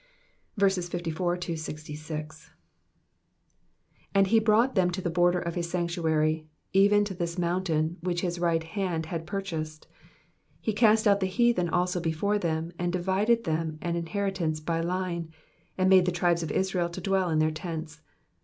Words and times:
54 0.59 1.37
And 4.15 4.25
he 4.25 4.39
brought 4.39 4.73
them 4.73 4.89
to 4.89 4.99
the 4.99 5.11
border 5.11 5.37
of 5.39 5.53
his 5.53 5.69
sanctuary, 5.69 6.47
even 6.73 7.05
to 7.05 7.13
this 7.13 7.37
mountain, 7.37 7.97
which 8.01 8.21
his 8.21 8.39
right 8.39 8.63
hand 8.63 9.05
had 9.05 9.27
purchased. 9.27 9.85
55 10.61 10.61
He 10.61 10.73
cast 10.73 11.07
out 11.07 11.19
the 11.19 11.27
heathen 11.27 11.69
also 11.69 11.99
before 12.01 12.39
them, 12.39 12.71
and 12.79 12.91
divided 12.91 13.43
them 13.43 13.77
an 13.83 13.95
inheritance 13.95 14.59
by 14.59 14.79
line, 14.81 15.29
and 15.77 15.87
made 15.87 16.07
the 16.07 16.11
tribes 16.11 16.41
of 16.41 16.49
Israel 16.49 16.89
to 16.89 16.99
dwell 16.99 17.29
in 17.29 17.37
their 17.37 17.51
tents. 17.51 18.01